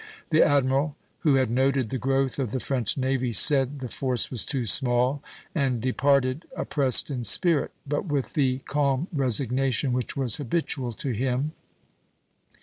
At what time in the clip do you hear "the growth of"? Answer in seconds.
1.91-2.49